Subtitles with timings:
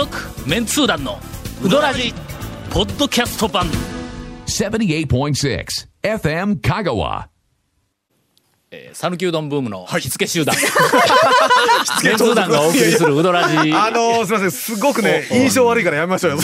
[0.00, 1.18] 続メンツー団の
[1.62, 2.14] ウドラジ
[2.70, 3.66] ポッドキャスト版。
[4.46, 5.66] 78.6
[6.02, 7.29] FM 香川
[8.72, 10.54] えー讃岐うどんブームの火付け集団、
[12.04, 16.38] メンツー団がお送りするウドラジあのー、すみません、すごくね、印象悪いからやめましょうよ。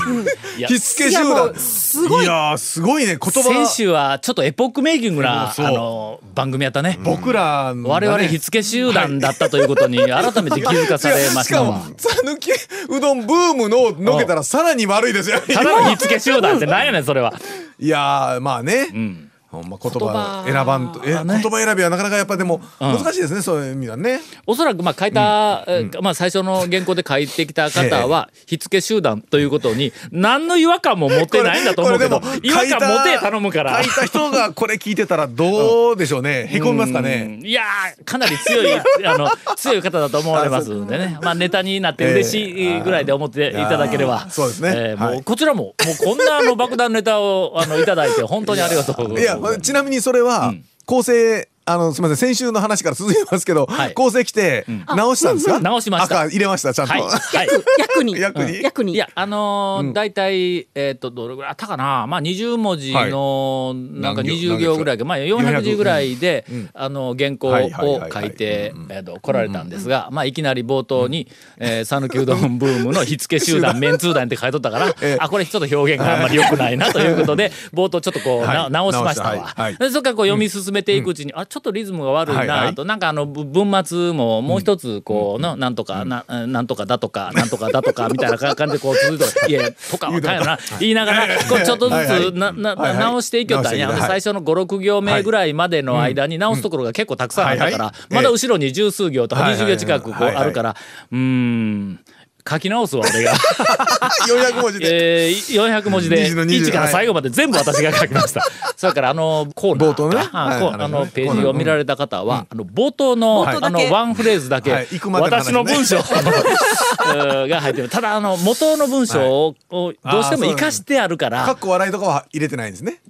[0.59, 1.51] いや火付け集団。
[1.51, 2.25] うすごい。
[2.25, 6.99] いやー、すごいね、言葉先週はちょっとエポックメイキングなあの番組やったね。
[7.05, 12.51] 僕らのね、我々火付け集団だったということに 改めて気づかされまししたかもわ、讃岐
[12.89, 15.41] うどんブームののけたらさらに悪いですよ。
[15.47, 17.35] ただの火付け集団ってなんやねんそれは。
[17.79, 18.89] いやー、まあね。
[18.93, 19.26] うん
[19.57, 20.45] ほんま言言葉葉。
[20.47, 21.41] 選ばんと、え、ね。
[21.43, 24.21] 言葉選びはなかなかやっぱでも難しいですね、そういう意味はね。
[24.47, 33.83] おそらくまあ書いた、えーまあ最初の原稿で書いてきた方は、火付け集団ということに何の違和感も持ってないんだと思うけど 違和感持て頼むから。
[33.83, 36.47] 書いた人がこれ聞いてたらどうでしょうね。
[36.51, 37.39] へこみますかね。
[37.41, 37.47] うん。
[37.47, 38.67] いやーかなり強い
[39.05, 41.19] あの強い方だと思われますんでね。
[41.23, 44.73] まあネタになって嬉しいぐらいで思っていただければ、そうですね。
[44.75, 45.23] えーもうはい。
[45.23, 53.95] こちらももうこんなあの爆弾ネタをあのいただいて本当にありがとういや、ちなみにそれは、構成、あの、すみません、先週の話から続きますけど、はい。
[53.95, 54.65] 構成来て、
[54.95, 56.21] 直したんですか、直しました。
[56.21, 56.93] 赤入れました、ちゃんと。
[56.93, 57.03] はい、
[57.37, 57.49] はい。
[57.79, 58.21] 役に。
[58.21, 58.63] 役に。
[58.63, 58.93] 役に。
[58.95, 62.07] いやあのー大体えっ、とどれぐらいあったかな？
[62.07, 65.05] まあ20文字のなんか何行20行ぐらいか。
[65.05, 66.69] まあ400字ぐらいで、ん。
[66.73, 68.13] あの原稿をはいはいはいはい。
[68.13, 71.27] 書いてえーと来られたんですが、まあいきなり冒頭に
[71.59, 75.17] 「えー讃岐うどんブームの火付け集団メンツー団」って書いとったから、ええ。
[75.21, 78.71] あこれちょっと表現があんまり良くないなということで冒頭ちょっとこう、なはい。
[78.71, 79.35] 直しましたわ。
[79.35, 79.63] 直した。
[79.63, 79.73] はい。
[79.73, 79.77] はい。
[79.79, 82.75] でそれからこう読み進めていくうちに、あちょっとリズムが悪いはいはない。
[82.75, 92.99] と、なんかあのぶ文末ももう一つこう、のなんとか、ななんとかだとか なんとかだとかみたいな感じでこう続いて「いやとかはかんやな」 言いながらこうちょっとずつななはいはい。
[92.99, 93.89] 直していきよったんや。
[93.89, 94.01] はい。
[94.01, 100.77] で最初の56行目ぐらいまでの間に直すところが結構たくさんあったからまだ後ろに十数行とか20はいはいはい行近くこうあるから
[101.13, 102.01] うーん
[102.49, 103.35] 書き直すわ俺が。
[104.29, 105.27] 400文字で。
[105.27, 108.43] えー、400文字で20の20 1から最後まで全部私が書きました。
[108.77, 117.89] それからあのコーナー冒頭ねあはいこうあのページを見られた方は、あの冒頭の、あのワンフレーズだけ、私の文章うん が入ってる。
[117.89, 123.01] ただあの元の文章を,、をどうしても生かしてあるか、からっこ笑いとかは入れてないんですね。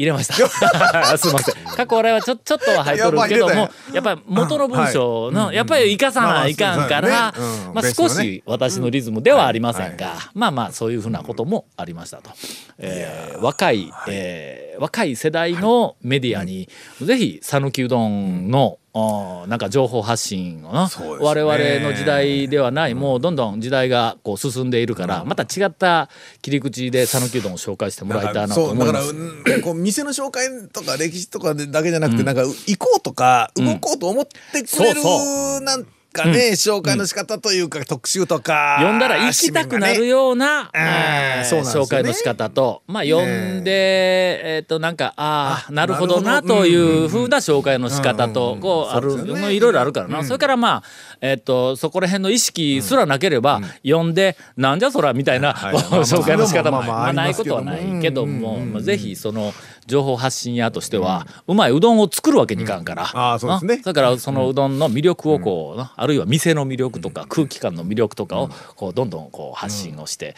[0.00, 0.34] 入れました。
[1.18, 1.54] すみません。
[1.76, 7.34] 過去笑いはちょちょっとは入っとるけどもやっぱ、り元の文章の、やっぱり生かさないかんから、
[7.74, 12.30] まあ少し私のリズムではありませんが、まあまあそういうふうなこともありましたと。
[12.78, 16.66] えー若い、えー若い世代のメディアに、
[17.02, 20.90] ぜひ讃岐うどんの、あーなんか情報発信をな、ね。
[21.20, 26.08] 我々の時代ではない、もうどんどん時代がこう進んでいるから、また違った
[26.42, 29.54] 切り口で讃岐うどんを紹介してもらいたいなとそうだから思います。
[29.54, 35.60] うんこう店の紹介とか歴史とかでだけじゃなくて、なんか行こうとか動こうと思ってくれる、そう。
[35.60, 40.68] なんかね、紹介の仕方というか、特集とか読んだら行きたくなるような、うん。
[40.74, 44.60] えーそう紹介の仕方と、まあ読んで、え。
[44.62, 49.12] っ、となんかああなるほどなというふうな紹介の仕方と、こうある、
[49.52, 50.82] いろいろあるからな、それからまあ
[51.20, 54.14] えっ、とそこら辺の意識すらなければ、読ん。
[54.14, 55.52] でなんじゃそらみたいな、
[56.04, 59.52] 紹介の仕方も、まあないことはないけども、まあぜひその
[59.90, 63.76] 情報発信屋としては、うまいうどんを作るわけにいかんから、あーそうですね。
[63.78, 63.82] な。
[63.82, 70.34] だからそのうどんの魅力をこう、なあるいは店の魅力とか空気感の魅力とかをこうどんどんこう発信をして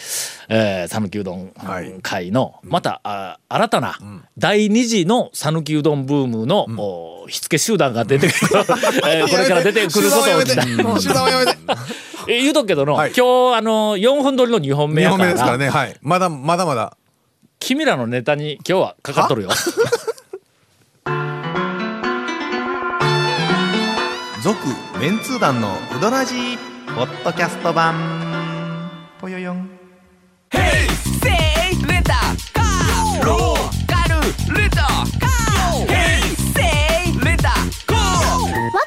[0.48, 1.92] えー讃岐、うどんはい。
[2.02, 3.98] 会のまたあ新たな
[4.38, 8.64] 第二次の讃岐うどんブームの、お火付け集団が出てくる、
[9.06, 11.06] えーこれから出てくることを期待。
[11.06, 11.58] 手段はやめて。
[12.28, 13.12] え言うとくけどの、はい。
[13.16, 15.68] 今日あの4本撮りの2本目2やからですからね。
[15.68, 15.96] はい。
[16.02, 16.96] まだまだまだ。
[17.64, 19.50] 君らのネタに今日はかかっとるよ。
[24.42, 24.58] 続
[24.98, 26.58] メンツー団のウドラジー
[26.96, 28.90] ポッドキャスト版。
[29.20, 29.58] ぽよよん。
[29.58, 29.66] わ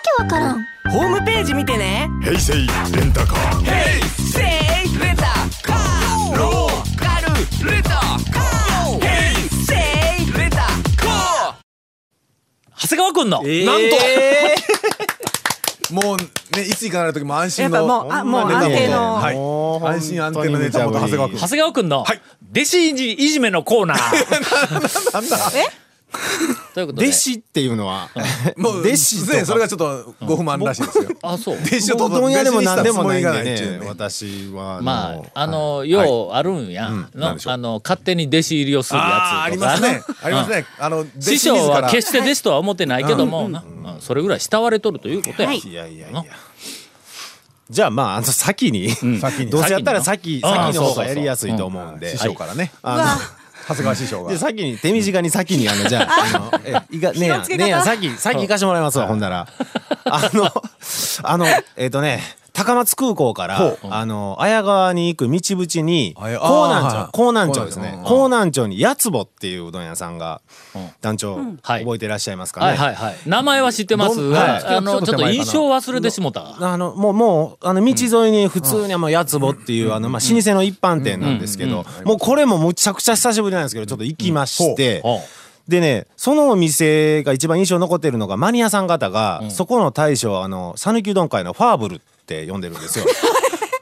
[0.04, 0.66] けわからん。
[0.92, 2.10] ホームページ見てね
[13.15, 13.56] くんの、なんと。
[15.94, 17.77] もうねいつ行かない時も安心の。
[17.77, 19.15] やっぱもうあもう安定の。
[19.15, 19.35] はい。
[19.95, 22.21] 安心安定のネタ元長谷川君長谷川くんの、はい。
[22.51, 25.13] 弟子いじいじめのコーナー。
[25.13, 25.38] なんだ
[26.73, 27.07] ということで。
[27.07, 28.09] 弟子っていうのは
[28.57, 29.38] もう弟子とか。
[29.38, 31.09] ねそれがちょっとご不満らしいですよ。
[31.21, 31.57] あそう。
[31.57, 39.44] 弟子をうどん屋でも何でもないんでね私はまああのようあるんや、あの勝手に弟子入りをするやつとか。
[39.44, 40.03] ありますね。
[40.21, 40.65] ありますね。
[40.79, 43.63] あの弟子師匠は決して弟子とは思ってないけども、な。
[43.65, 44.01] うん。
[44.01, 45.59] それぐらい慕われとるということや、はい。
[45.59, 46.19] いやいやいや。
[46.19, 46.25] の
[47.69, 50.57] じゃあまああの先に先にどうせやったら先先に。
[50.57, 52.11] の先の方がやりやすいと思うんで。
[52.11, 52.71] 師匠からね。
[52.83, 53.03] あの
[53.67, 54.31] 長谷川師匠が。
[54.31, 59.47] で先に手短に先にあのじゃああのえいがねえやねえや先先行かしてもらいますわほんなら。
[60.06, 60.51] あの
[61.23, 61.45] あの
[61.75, 62.21] えっ、とね
[62.56, 67.94] 高松空港からあの綾川に行く道縁に江南町江南町ですね。
[67.98, 70.42] うん江南町にやつぼっていううどん屋さんが
[71.02, 71.81] 団長はい。
[71.81, 72.68] 覚えていらっしゃいますかね。
[72.68, 73.16] はいはいはい。
[73.25, 74.30] 名前は知ってます。
[74.30, 76.56] が、あのちょっと印象忘れてしもた。
[76.60, 85.04] あのもうもうあの道沿いに普通にもうやつぼっていうあのまあ老舗の一般店なんですけどもうこれもむちゃくちゃ久しぶりなんですけどちょっと行きまして
[85.68, 93.06] でねそのお店が一番印象に残ってるのがマニアさん方がそこの大将あの讃岐うどん会のファーブルって呼んでるんですよ。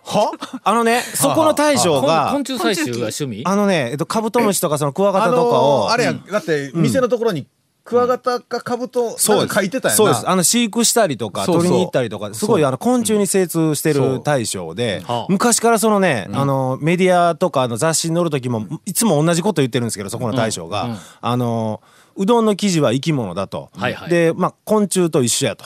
[0.06, 0.32] は
[0.64, 3.42] あのねそこの大将が昆虫採集が趣味？
[3.46, 7.48] あのねえっとカブトムシとかそのクワガあタとかをあれやだって店のところに
[7.84, 9.98] クワガタかカブトなんか書いてたやんな。
[9.98, 10.30] そうです。
[10.30, 11.64] あの飼育したりとかそうそう。
[11.64, 15.26] 取りに行ったりとかすごいあの昆虫に精通してる大将ではあ。
[15.30, 20.98] 昔からそのねあのメディアとかの雑誌に載る時もいつも同じこと言ってるんですけどそこの大将が。
[21.22, 21.82] あの
[22.16, 23.70] うどんの生地は生き物だと。
[23.76, 24.10] はいはい。
[24.10, 25.66] でまあ昆虫と一緒やと。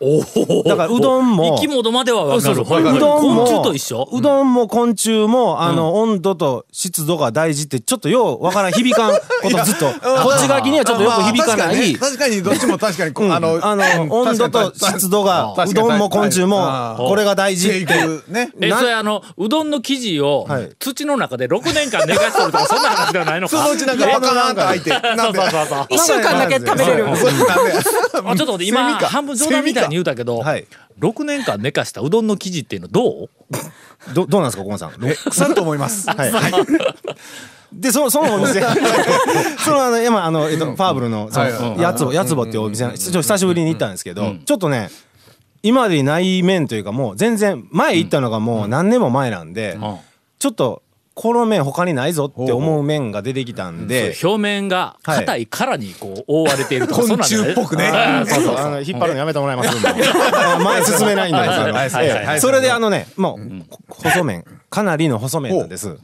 [0.00, 0.18] お
[0.60, 2.54] おだからうどんも生き物までは分かる。
[2.54, 4.08] そうどんも昆虫と一緒？
[4.12, 9.86] うどんも昆虫もあの温度と湿度が大事ってちょっとようわからん響かんこと ずっと。
[9.86, 9.92] こ
[10.34, 18.52] っち書きにはちょっとよく響かまあない確かにね確かにどっちも確かにあのあの温度と湿度がうどんも昆虫もこれが大事生って育ね。
[18.60, 20.70] えなそれあのうどんの生地をはい。
[20.78, 23.56] 土の中で6年間寝かしとるとかそんな話ではないのか。
[23.56, 24.90] そのうちなんかパカーンと開いて。
[24.90, 27.08] なんでそうそうそう一週間だけ食べれる。
[27.12, 30.66] あちょっと待って今半分冗談みたいに言うたけど、はい
[30.98, 33.28] 6年間寝かしたうどんの生地っていうのどう？
[34.14, 34.90] どどうなんですか小野さん。
[35.04, 36.08] え腐ると思います。
[36.10, 36.30] はい。
[37.72, 38.62] で、その、そのお店、
[39.62, 41.30] その、あの、今、あの、えっと、ファーブルの、
[41.78, 44.90] やつぼ、やつぼっていうお店、ちょっと久しぶりに行ったんですけど、ちょっとね、
[45.62, 49.98] 今までにない麺というか、もう全然、前行ったのがもう何年も前なんで、ん。
[50.38, 50.82] ちょっと、
[51.20, 57.86] この麺他にないぞって思う麺が出てきたんで、表面が硬い殻にこう覆われている昆虫っぽくね。
[57.86, 65.96] 引っ張るのやめてもらいますんであ前進めないんではいそれであのねもう細麺かなりの細麺なんです。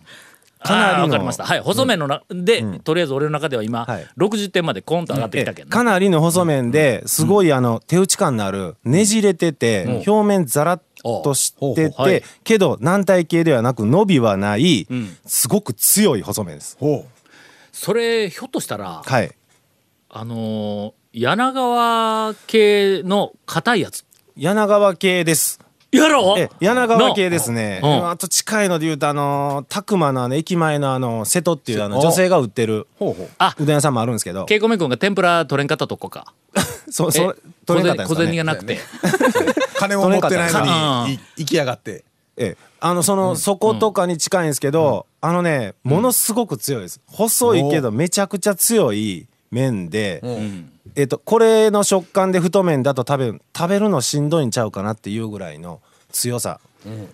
[0.64, 1.44] かなりのりました。
[1.44, 4.06] はい細麺のなで、とりあえず俺の中では今、はい。
[4.18, 10.84] 60点までコンと上がってきたけどな、かなりの細麺ですごいあの手打ち感のあるねじれてて表面ザラッと
[11.34, 12.20] してほうほうはい。
[12.20, 15.16] てけど軟体系ではなく伸びはないん。
[15.26, 16.76] すごく強い細麺です。
[16.80, 17.06] ほ
[17.72, 19.30] それひょっとしたらはい。
[20.08, 24.04] あのー柳川系の硬いやつ。
[24.36, 25.60] 柳川系です。
[25.92, 27.78] やろえ柳川系ですね。
[27.84, 28.10] のうん。
[28.10, 33.28] あと近いので言うとあの拓磨のあの駅前のあの瀬戸っていうあのお女性が売ってるほうほう。
[33.38, 34.44] あうどん屋さんもあるんですけど。
[34.46, 36.34] ケイコメ君が天ぷら取れんかったとこか
[36.90, 37.34] そそ
[37.66, 38.30] 取れなかった小んでね。
[38.30, 38.78] 銭がなくて。
[39.78, 42.04] 金も持ってないのにい行きやがって。
[42.36, 47.00] ええ、あのその底とかに近いんですけど、あのねものすごく強いです。
[47.06, 50.20] 細いけどめちゃくちゃ強い麺で、
[50.96, 55.80] えっとこれの食感で太麺だと食べる食べるのしんどいんちゃうかなっていうぐらいの
[56.10, 56.60] 強さ、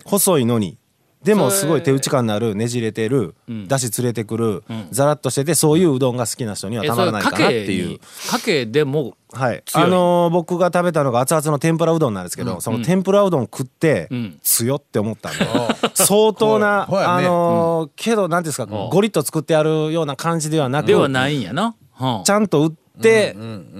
[0.05, 0.79] 細いのに
[1.22, 3.34] でもすごい手打ち感のあるねじれてる、
[3.67, 7.99] だし連れてくる、ザラッとしててそういううどんが好きな人にはえたまらないかなっていう。
[8.28, 14.39] かけでもはい、あのー僕が食べたのが熱々の天ぷらうどんなんですけど、その天ぷらうどん食って、ん。
[14.43, 15.46] 強って思ったんで、
[15.94, 23.36] 相当な、 あのーけど何ですか、ゴリッと作ってあるような感じではなくではないんやな、うんちゃんと売って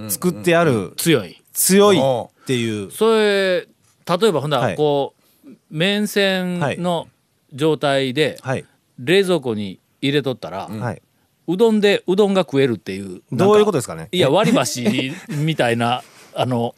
[0.09, 0.93] 作ってある。
[0.97, 1.43] 強い。
[1.55, 2.91] 強いっていう。
[2.91, 4.77] それ例えばほんだらはい。
[4.77, 5.15] こ
[5.47, 7.09] う麺線の
[7.53, 8.65] 状態ではい、
[8.99, 11.03] 冷蔵庫に入れとったら、はい、
[11.47, 14.09] うどんでうどんが食えるっていうどういうことでですかね？
[14.13, 16.03] いや割り箸みたいな
[16.35, 16.75] あの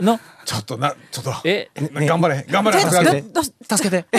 [0.00, 1.32] のちょっとなちょっと。
[1.44, 1.70] え？
[1.74, 3.24] 頑張れ頑張れ助けて。
[3.76, 4.06] 助けて。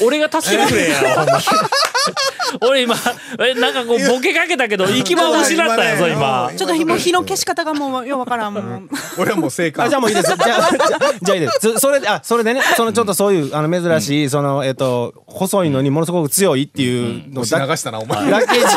[0.02, 1.26] 俺が助けてくれや
[2.62, 2.96] 俺今
[3.38, 6.50] えなんかこうボケかけたけど行き場を失ったやぞ今。
[6.56, 8.54] ちょっと火も火の消し方がもうようわからん。
[8.54, 8.88] もう
[9.18, 9.86] 俺はもう正解。
[9.86, 10.28] あじゃあもういいです。
[10.28, 11.58] じゃあ、じゃあじゃあいいです。
[11.60, 18.30] そそれで、あ、それでね、そのちょっとそういう、あの、珍しい、その、えっと、細いのにものすごく強いっていうのだ流したなお前。
[18.30, 18.68] だけじゃ、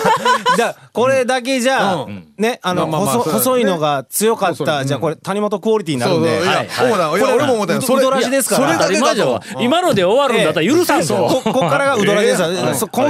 [0.55, 6.41] じゃあこれだけじゃうん、ね、あの、まあまあまあ細いのが強かった、じゃあこれ、谷本クオリティになるんで。
[7.33, 7.81] 俺も思ったよ。
[7.81, 8.67] それうどらじですから。
[8.67, 12.47] いやそれだけ当たり前じゃわ今ので終わるんだったら許さんぞ、ここっからがうどらじですよ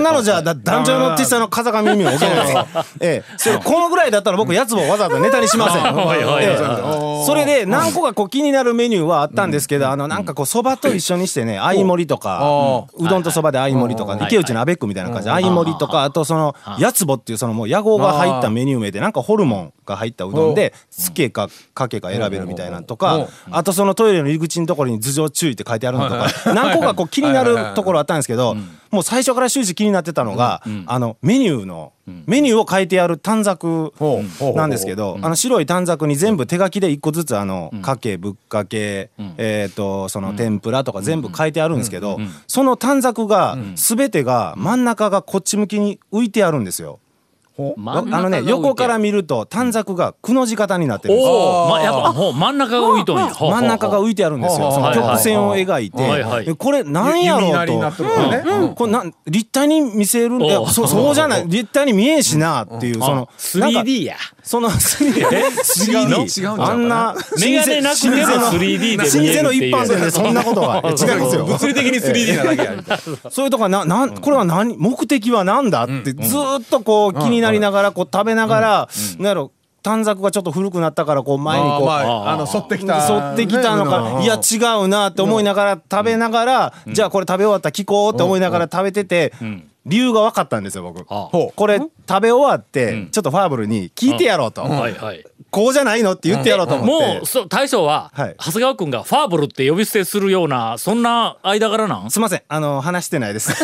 [0.03, 2.47] んなのじゃだ団長の小さな風上耳を受けない。
[2.47, 3.57] ですええ。
[3.63, 5.83] このぐらいだったら僕やつもわざわざネタにしません。
[7.25, 28.55] それで何個かこう気になるメニューはあったんですけどあのなんかこうそばと一緒にしてね相盛りとかうどんとそばで相盛りとかはい池内のアベックみたいな感じで相盛りとかあとそのやつぼっていうそのもう屋号が入ったメニュー名でなんかホルモンが入ったうどんでつけかかけか選べるみたいなのとかあとそのトイレの入り口のところに頭上注意って書いてあるのとか何個かこう気になるところあったんですけど
[28.93, 33.91] もう最初から終始気になってたのがあのメニューのメニューを書いてある短冊
[34.55, 46.99] なんですけどあの白い短冊に全部手書きで一個ずつあのかけぶっかけえっとその天ぷらとか全部書いてあるんですけどその短冊が全てが真ん中がこっち向きに浮いてあるんですよ。
[47.55, 51.27] あのね横から見ると短冊がくの字型になってるんです。
[51.83, 54.71] やっぱ真ん中が浮い真ん中が浮いてあるんですよ。
[54.71, 58.75] その曲線を描いて、これなんやろうと。
[58.75, 61.47] これなん立体に見せるいやおうそそうじゃない。
[61.47, 63.15] 立体に見えんしなっていうその
[63.55, 65.23] なんか 3D やその 3D
[65.89, 66.25] 違うの？
[66.25, 69.33] 違うあんなメガネなくても 3D で見えるっていう。
[69.33, 70.77] 老舗の一般店でそんなことは。
[70.99, 71.45] 違いますよ。
[71.45, 72.99] 物理的に 3D なだけやみたい
[73.31, 74.75] そういうとこはななんこれは何？
[74.77, 83.05] 目的は何だってずーっとこう気になりながらこう食べながらなんやろ短冊がちょっと古くなったからこう前にこうまああの沿ってきた。
[83.07, 89.33] 沿ってきたのかいや違うなって思いながら食べながらじゃあこれ食べ終わったら聞こうって思いながら食べてて
[89.85, 91.05] 理由が分かったんですよ僕。
[91.09, 91.29] あ。
[91.31, 94.61] これ食べ終わってちょっとファーブルに聞いてやろうと。
[94.61, 97.15] はいはいこうじゃないのって言ってやろうと思って。
[97.15, 98.35] もうそう大将は、はい。
[98.39, 102.09] 長谷川君がファーブルって呼び捨てするようなそんな間柄なん？
[102.09, 102.41] すいません。
[102.47, 103.53] あの話してないです。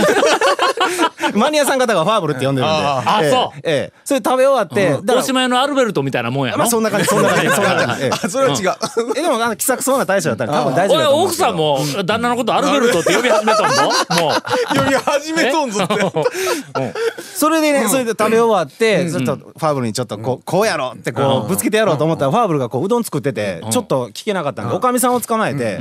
[1.34, 2.76] マニアさん方がファーブルって呼んでるんで。
[2.76, 3.60] ええあそう。
[3.64, 3.94] ええ。
[4.06, 8.04] それ食べ終わってだから大島屋のアルベルトみたいなもんやの、まあそんな感じそんな感じそんな感じ。
[8.04, 8.74] ええなそれは違う。
[9.18, 14.34] えでもあの気さくそうな大将だったら多分大丈夫俺だと思うんですけど奥さんも旦那のことアルベルトって呼び始めたんぞもう。
[14.76, 15.96] 読み始めとんぞって。
[17.36, 25.80] それでねそれで食べ終わってちょっとファーブルにちょっとこうこうやろってこうぶつけてやろうと思ったらファーブルがこううどん作っててちょっと聞けなかったんでおかみさんを捕まえて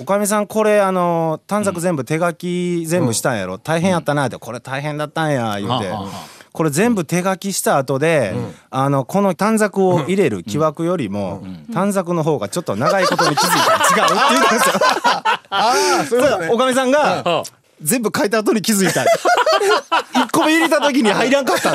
[0.00, 3.58] おかみさんこれあの短冊全部手書き全部したんやろ。
[3.58, 5.88] 大変やったなってこれ大変だったんや言うて。
[5.88, 6.08] うんうんうん
[6.50, 8.34] これ全部手書きした後で
[8.70, 14.74] あのこの短冊を入れる木枠よりも短冊の方がちょっと長いことに気づいた違うって言ったんですよ。
[15.50, 17.44] ああそう おかみさんが
[17.82, 19.04] 全部書いた後に気づいた。
[20.14, 21.74] 一個目入れた時に入らんかった。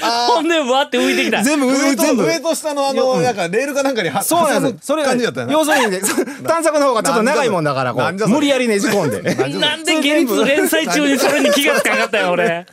[0.00, 2.24] ほんでわって浮いてきた全部上と全部。
[2.24, 4.86] 上と下のあのなんかレールかなんかにはそうなんです。
[4.86, 6.00] そ挟むれ感じだったよな要するにね、
[6.46, 9.22] 短冊 の方がちょっと長いもんだからこう無理やりねじ込んで。
[9.58, 12.66] なんで現実連載中にそれに気がつかなかったよ俺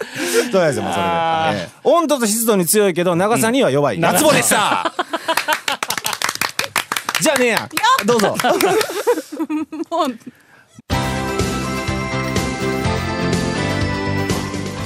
[0.51, 1.05] そうなんですよもうそれ
[1.59, 3.99] で温度と湿度に強いけど長さには弱い。
[3.99, 4.93] 夏場でした。
[7.21, 7.69] じゃあねや。
[8.05, 8.35] どうぞ。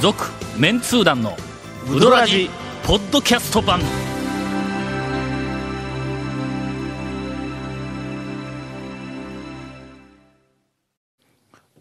[0.00, 1.36] 続メンツー団の
[1.94, 2.48] ウドラジ
[2.84, 3.80] ポッドキャスト版。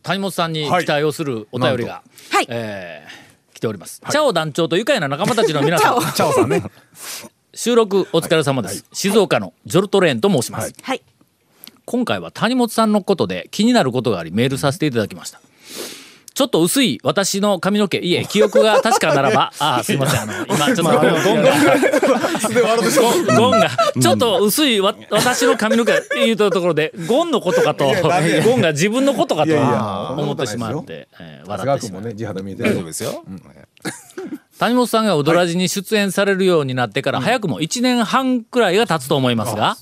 [0.03, 2.47] 谷本さんに期待をするお便りが、はい。
[2.49, 5.99] えー来ております、チャオ団長と愉快な仲間たちの皆さん。
[5.99, 6.33] チャオ。
[6.33, 6.61] さんね。
[7.53, 11.01] 収録お疲れ様です、静岡のジョルトレーンと申します、はい。
[11.85, 15.41] 今回は谷本さんのことで気になることがありメールさせていただきました
[16.33, 17.97] ちょっと薄い私の髪の毛。
[17.97, 19.51] いえ記憶が確かならば。
[19.59, 20.21] ああすいません。
[20.21, 21.51] あの今ちょっとゴンが。
[22.49, 23.69] で笑ってしまうゴンが。
[24.01, 29.53] ちょっと薄いわ私の髪の毛言うたところでゴンのことかとゴンが自分のことかと
[30.21, 31.07] 思ってしまって
[31.45, 32.03] 笑ってしまう。
[34.59, 39.77] 谷本さんが踊らじに出演されるようになってから早くも1年半くらいが経つと思いますが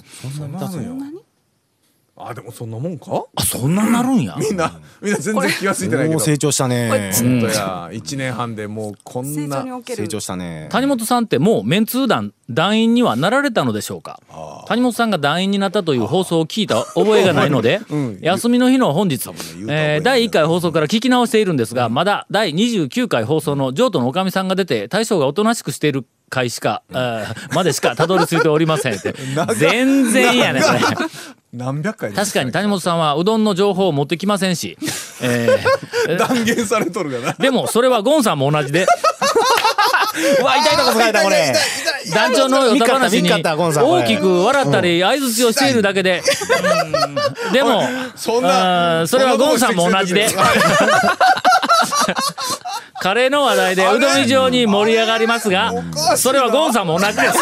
[2.19, 3.23] あでもそんなもんか？
[3.35, 4.35] あそんななるんや。
[4.39, 6.11] みんなみんな全然気がついてないけど。
[6.13, 7.11] もう成長したね。
[7.13, 9.63] 本当や1年半でもうこんな。
[9.63, 10.03] における。
[10.03, 10.67] 成長したね。
[10.71, 14.19] 谷本さんってもうメンツー団団員にはなられたのでしょうか？
[14.67, 17.81] 谷本さんが団員になったという放送を聞いた覚えがないので、
[18.21, 19.29] 休みの日の本日、
[19.69, 21.45] えー第1回放送から聞き直してい。
[21.47, 28.95] るんですが、まだ第29回放送の譲渡のおかみさんが出て大将がおとなしくしている回しか、あーまでしかたどり着いておりません。
[28.95, 29.13] って
[29.55, 30.79] 全然やねこれ。
[31.57, 34.77] 何百回確かに谷本さんはうどんの情報を持ってきませんし、
[35.21, 37.33] えー 断言されとるがな。
[37.33, 38.85] でもそれはゴンさんも同じで。
[40.39, 41.53] うわ痛いとこ使えたこれ。
[42.13, 46.23] 団長のヨタ話に大きく笑ったり相づちをしているだけで、
[47.45, 47.53] うん。
[47.53, 47.83] でも
[48.15, 50.27] そんなそれはゴンさんも同じで。
[52.99, 55.71] カレーの話題でうどん以上に盛り上がりますが
[56.15, 57.37] それはゴンさんも同じです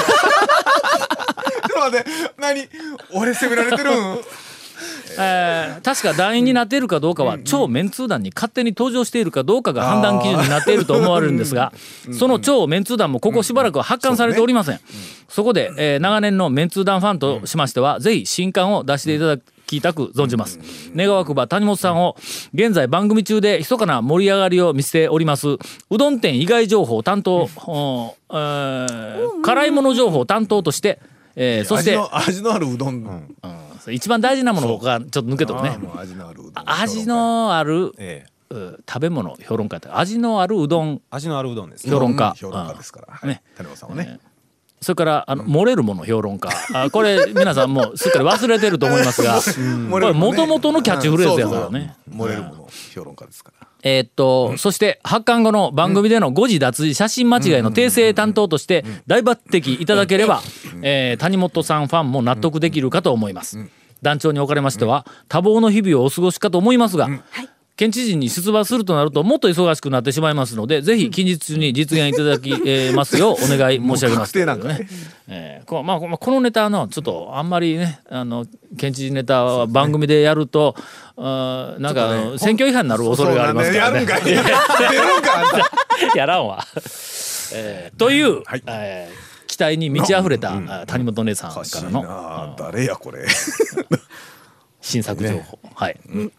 [1.92, 2.70] ちょっと待って
[3.12, 4.20] 何俺責められてるん？
[5.18, 11.72] えー確か団員になっているかどうかは超メンツー団に勝手に登場しているかどうかが判断基準になっていると思われるんですが
[12.12, 14.80] その超メンツー団もここしばらくは発刊されておりません。
[15.30, 20.60] そこで、えー長年のメンツー団ファンとしましてはぜひ新刊を出していただ聞いたく存じます。
[20.96, 22.16] 願わくば谷本さんを
[22.54, 25.48] 現在番組中で密かな盛り上がりを見せております。
[25.50, 25.60] う
[25.98, 31.00] どん店以外情報担当、おえー辛いもの情報担当として、
[31.36, 31.98] えーそして。
[31.98, 33.94] 味の味のあるうどん、うん。
[33.94, 35.78] 一番大事なものがちょっと抜けとるね。
[35.98, 38.56] 味のあるうどん味のある、ええ。
[38.56, 41.02] う食べ物評論家って味のあるうどん。
[41.10, 42.34] 味のあるうどんです評論家。
[42.38, 43.28] 評論家ですから、はい。
[43.28, 43.42] ね。
[43.58, 44.20] 谷本さんはね、
[44.82, 46.50] それからあの漏れるもの評論家。
[46.74, 49.40] あこれ皆さんもうすっかり忘れてると思いますが。
[49.92, 51.96] これもともとのキャッチフレーズやからね。
[52.10, 52.70] 漏れるもの。
[52.94, 60.42] 評論家ですからえーっと、そして発刊後の番組での誤字脱字写真間違いの訂正担当として大抜擢いただければ、
[60.82, 63.60] えー谷本さんファンも納得できるかと思います。
[64.02, 67.08] 団長におかれましては多忙の日々をお過ごしかと思いますが、
[67.78, 74.32] 県知事に出馬するとなるともっと忙しくなってしまいますのでぜひ近日中に実現いただきえーますようお願い申し上げます。
[74.34, 74.88] 確定なんかね。
[75.28, 78.46] えーこまあまあこのネタのちょっとあんまりねあの
[78.78, 80.76] 県知事ネタは番組でやると、
[81.18, 84.06] あーなんかあの選挙違反になる恐れがありますからね。
[84.06, 84.34] そうなんだよ。
[84.36, 86.18] やるんかい。
[86.18, 86.66] やらんわ。
[87.54, 88.64] えーという、はい。
[88.68, 92.56] えー期待に満ち溢れた、あ谷本姉さんおからのな。
[92.58, 93.26] 誰やこれ。
[94.82, 96.00] 新作情報、はい。
[96.10, 96.30] も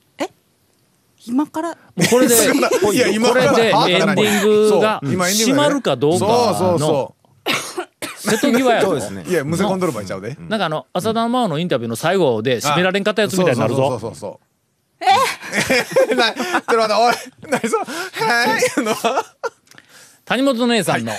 [1.26, 1.70] 今から？
[1.72, 1.76] う
[2.10, 7.14] これでいや今これでエンディングが閉まるかどうかそうそうのそ
[8.30, 9.24] 瀬戸際やぞそうですね。
[9.26, 10.36] ういやむせ込んどる場合ちゃうで。
[10.48, 13.98] なんかあの浅田真央のインタビューの最後で締められんかったやつみたいになるそうぞ。
[14.00, 14.40] そうそうそ
[15.00, 15.04] う。
[16.10, 16.14] え？
[16.16, 17.14] なちょっと待っておい
[17.50, 17.68] 何
[18.68, 18.94] その。
[18.94, 19.24] はい
[20.24, 21.12] 谷本姉さんの、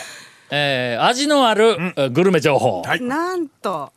[0.52, 2.82] えー味のある、えーグルメ情報。
[2.82, 3.02] はい。
[3.02, 3.92] なんと。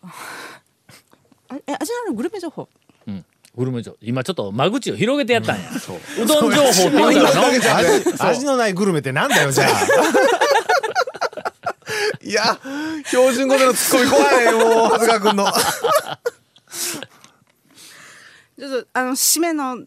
[1.48, 2.68] あえ味のあるグルメ情報
[3.56, 3.98] グルメ情報。
[4.00, 5.68] 今ちょっと間口を広げてやったんや。
[5.70, 9.68] うどん情報って言うたらの味味のないグルメってなんだよじゃあ。
[12.22, 12.60] いや
[13.06, 15.46] 標準語でのツッコミ怖いもう長谷川君の。
[18.58, 19.78] ちょっとあの締めの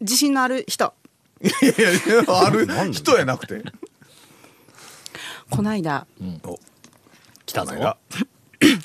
[0.00, 0.92] 自信のある人。
[1.40, 1.48] い
[1.80, 3.62] やいやある人やなくて。
[5.50, 6.06] こないだ。
[6.44, 6.58] お。
[7.46, 7.74] 来たぞ。
[7.74, 7.96] が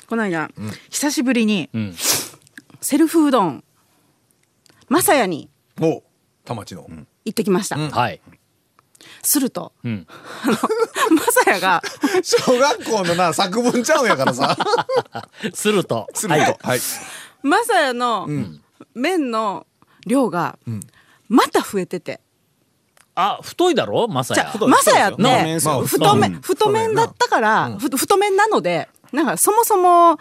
[0.06, 0.50] こないだ、
[0.90, 1.96] 久しぶりに、ん。
[2.80, 3.64] セルフうどん
[4.88, 6.02] まさやにお
[6.44, 6.86] 田町の
[7.24, 8.20] 行ってきました、はい。
[9.22, 10.06] すると、ん。
[10.46, 11.82] まさやが
[12.22, 14.56] 小学校のな作文ちゃうんやからさ。
[15.54, 16.06] すると。
[16.14, 16.58] すると。
[16.60, 16.80] はい。
[17.42, 18.28] まさやの
[18.94, 19.66] 麺の
[20.06, 20.58] 量が
[21.28, 22.20] また増えてて、
[23.14, 24.08] あ、太いだろ？
[24.08, 24.66] まさじやゃ。
[24.66, 25.22] まさやって
[25.86, 30.18] 太麺太麺だったから、ふ太麺なのでなんかそもそも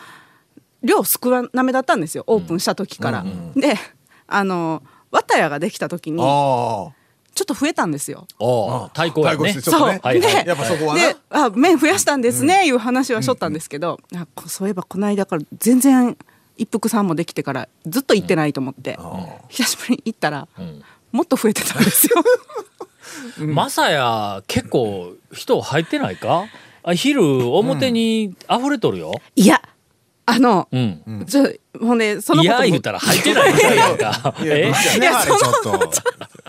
[0.84, 1.20] 量少
[1.54, 2.24] なめだったんですよ。
[2.28, 3.26] オープンした時から。
[3.56, 3.78] で
[4.28, 8.28] あの綿屋ができた時にちょあっと増えたんですよ。
[8.94, 9.38] 対抗やね。
[9.38, 9.62] 対抗して。
[9.62, 10.00] ちょっとね。
[10.04, 10.44] はいはい。
[10.44, 11.02] でやっぱそこはな。
[11.02, 16.18] であ麺増やしたんですね、いう話はしょったんですけど、あこそういえばこの間から全然
[16.58, 18.98] 一服さんもできてからずっと行ってないと思って、
[19.50, 20.48] 久しぶりに行ったら、
[21.12, 22.16] もっと増えてたんですよ。
[23.46, 26.46] まさや、 結構人入ってないか？
[26.84, 29.14] あ昼、表に溢れとるよ。
[29.36, 29.62] いや
[30.30, 31.26] あの、うん。
[31.26, 32.66] ちょほんでそのいことも。
[32.66, 33.58] や言うたら入ってないいい
[35.02, 35.92] やちょっと。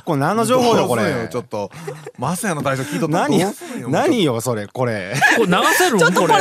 [0.04, 1.28] これ何の情報よこれ？
[1.30, 1.70] ちょっと。
[2.18, 3.40] マサヤの対象聞いとったら何？
[3.88, 5.14] 何よそれこれ。
[5.36, 6.38] これ流せるちょっとこれこ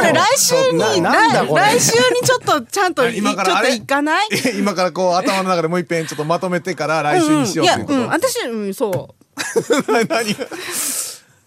[0.00, 0.12] れ。
[0.14, 3.72] 来週に来週にちょっとちゃんといちょっと今からあれ？
[3.78, 4.28] 行かない？
[4.58, 9.14] 今からこう頭の中でもう一遍ちょっとまとめてから来週にしよういや、ということ、うん、私、うん、そう。
[10.08, 10.34] 何？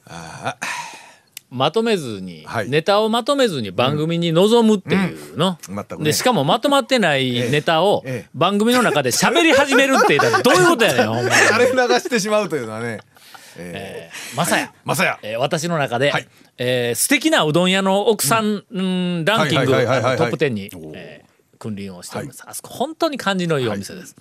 [0.08, 0.58] が
[1.52, 2.70] まとめずに、はい。
[2.70, 5.58] ネタをまとめずに番組に臨むっていうの。
[5.68, 5.76] うん。
[5.76, 6.06] 全くね。
[6.06, 8.30] で、しかもまとまってないネタをええ。
[8.34, 11.10] 番組の中で喋り始めるって どういうことやねん。
[11.12, 13.02] あれ流してしまうというのはね。
[13.58, 14.72] えーまさや。
[14.86, 15.20] マサヤ。
[15.22, 16.28] えー私の中で、はい。
[16.58, 20.30] えー素敵なうどん屋の奥さん、うんランキングトはいはいはいはいはい。
[20.30, 23.68] ップ10に、えー君臨をしております、あそこ本当に感じのいい。
[23.68, 24.16] お店です。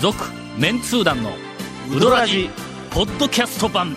[0.00, 0.16] 続、
[0.58, 1.32] メンツー団の
[1.94, 2.50] ウドラジ
[2.90, 3.96] ポッドキャスト版